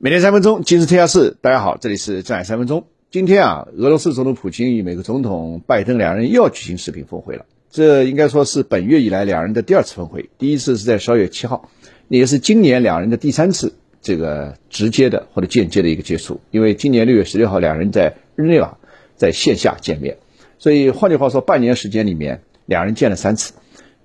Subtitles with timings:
[0.00, 1.36] 每天三分钟，今日天下事。
[1.40, 2.84] 大家好，这里是正海三分钟。
[3.10, 7.46] 今天啊，俄罗斯总统普京与美国总统拜登两人又要举行视频峰会了。
[7.68, 10.30] 这应该说是本月以来两人的第二次峰会。
[10.38, 11.68] 第一次是在十二月七号，
[12.06, 16.40] 也是今年两人的第三次这个直接的或者间接的一个接触。
[16.52, 18.78] 因为今年六月十六号两人在日内瓦
[19.16, 20.18] 在线下见面，
[20.60, 23.52] 所以换句话说，半年时间里面两人见了三次。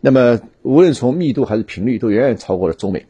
[0.01, 3.05] 那么无论从密度还是频率，都远远超过了中美。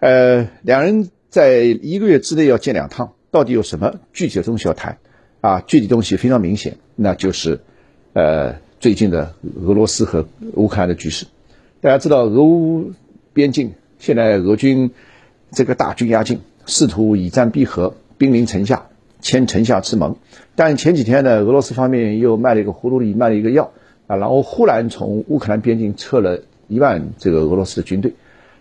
[0.00, 1.08] 呃，两人。
[1.30, 4.98] 在一个月之内要见两趟，到底有什么具体的东西要谈？
[5.40, 7.60] 啊，具体东西非常明显，那就是，
[8.14, 11.26] 呃，最近的俄罗斯和乌克兰的局势。
[11.80, 12.92] 大家知道，俄乌
[13.34, 14.90] 边境现在俄军
[15.52, 18.88] 这个大军压境，试图以战逼和，兵临城下，
[19.20, 20.16] 签城下之盟。
[20.56, 23.70] 但前几天呢，俄罗斯方面又卖了一个葫芦里卖了一个药
[24.06, 28.14] 啊，然后忽然从乌克兰边境撤了一万这个俄罗斯的军队。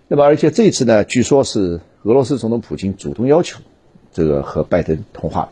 [0.10, 1.80] 那么，而且这次呢，据说是。
[2.08, 3.60] 俄罗斯总统普京主动要求
[4.14, 5.52] 这个和拜登通话，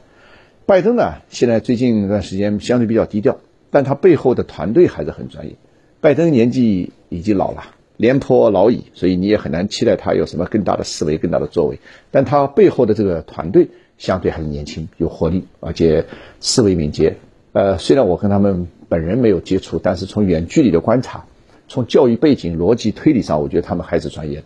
[0.66, 3.40] 拜登呢现在最近一段时间相对比较低调，
[3.72, 5.56] 但他背后的团队还是很专业。
[6.00, 7.66] 拜登年纪已经老了，
[7.98, 11.78] 廉颇老矣，所以你也很难期待他有什么更大的思维、更大的作为。
[12.10, 16.06] 但他背后的这个团队相对还是年轻、有活力，而且
[16.40, 17.18] 思维敏捷。
[17.52, 21.26] 呃，虽然我跟他们本人没有接触，但是从远距离的观察，
[21.68, 24.44] 从教育背景、逻辑推理上，我觉得他们还是专业的。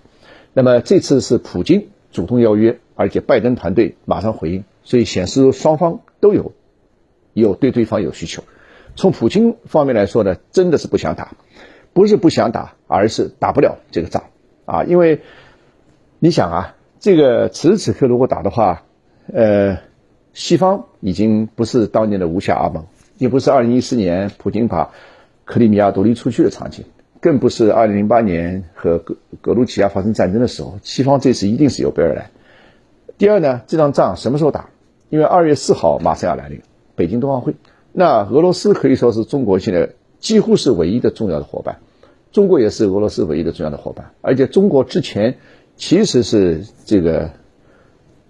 [0.56, 1.86] 那么这次是普京。
[2.12, 6.54] 主动邀约，而且拜登团队马上回应，所以显示双方都有
[7.34, 8.44] 有对对方有需求。
[8.96, 11.36] 从普京方面来说呢，真的是不想打，
[11.94, 14.24] 不是不想打，而是打不了这个仗
[14.66, 14.84] 啊！
[14.84, 15.22] 因为
[16.20, 18.84] 你想啊，这个此时此刻如果打的话，
[19.32, 19.78] 呃，
[20.34, 22.86] 西方已经不是当年的无下阿蒙，
[23.18, 24.92] 也不是二零一四年普京把
[25.46, 26.86] 克里米亚独立出去的场景。
[27.22, 32.32] 更不是二零零八年和格格鲁吉亚发生战争的时候，西方这次一定是有备而来。
[33.18, 34.70] 第二呢，这场仗什么时候打？
[35.10, 36.62] 因为二月四号马上要来临，
[36.96, 37.56] 北京冬奥会。
[37.92, 41.80] 那俄罗斯可以说是中国现在几乎是唯一的重要的伙伴，
[42.32, 44.12] 中国也是俄罗斯唯一的重要的伙伴。
[44.22, 45.40] 而且中国之前
[45.76, 47.32] 其实是这个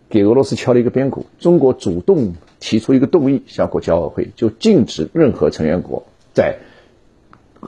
[0.09, 6.57] 给俄罗斯敲了一个边鼓，中国主动提出一个动议，向国际奥委会就禁止任何成员国在。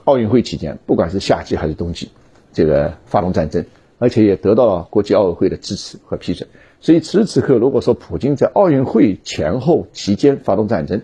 [0.04, 2.10] 奥运会期间，不管是夏季还是冬季，
[2.52, 3.64] 这个发动战争，
[3.98, 6.48] 而且也得到了国际奥委会的支持和批准。
[6.80, 11.02] 所以此时此刻，如果说普京在奥运会前后期间发动战争，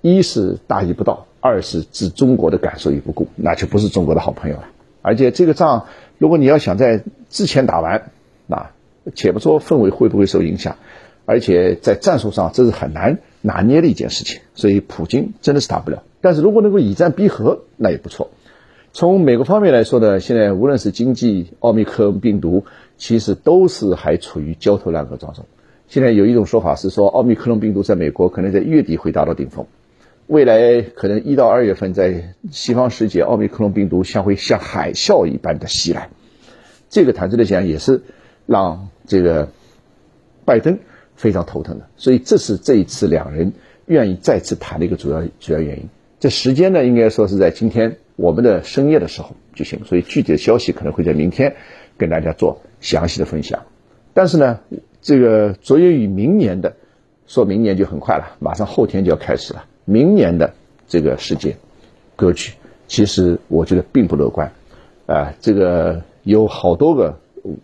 [0.00, 4.64] 一是大逆不道，二是置中国的感受于不顾，那就不是中国的好朋友了。
[5.02, 5.86] 而且这个仗，
[6.18, 8.10] 如果你要想在之前打完，
[8.46, 8.70] 那
[9.14, 10.76] 且不说氛围会不会受影响，
[11.26, 14.40] 而且在战术上这是很难拿捏的一件事情。
[14.54, 16.02] 所以普京真的是打不了。
[16.20, 18.30] 但是如果能够以战逼和，那也不错。
[18.92, 22.64] 从美国方面来说呢，现在无论是经济、奥密克戎病毒，
[22.98, 25.44] 其实都是还处于焦头烂额当中。
[25.86, 29.66] 现在有一种说法是说，奥密克戎病毒在美国可能在月底会达到顶峰，
[30.26, 36.10] 未来可能一到二月份在西方世界，奥密克戎病毒将会像海啸一般的袭来。
[36.88, 38.02] 这个坦率的讲，也是
[38.46, 39.48] 让这个
[40.44, 40.80] 拜登
[41.20, 41.86] 非常头疼的。
[41.96, 43.52] 所以这是这一次两人
[43.84, 45.88] 愿意再次谈的一个主要主要原因。
[46.18, 51.56] 这时间呢，应该说是在今天我们的深夜的时候举行，所以具体的消息可能会在明天
[51.98, 53.62] 跟大家做详细的分享。
[54.14, 54.60] 但是呢，
[55.02, 56.74] 这个着眼于明年的，
[57.26, 59.66] 说明年就很快了，马上后天就要开始了。
[59.84, 60.54] 明年的
[60.88, 61.56] 这个世界
[62.16, 62.52] 格局，
[62.86, 64.52] 其实我觉得并不乐观，
[65.06, 67.18] 啊，这个有好多个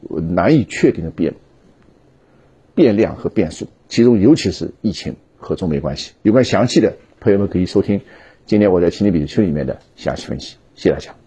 [0.09, 1.35] 难以确定的变
[2.77, 8.03] 变量和变数，其中尤其是疫情和中美关系有关详细的，朋友们可以收听。
[8.45, 11.26] 今天我在《青年笔记》里面的详细分析，谢谢大家。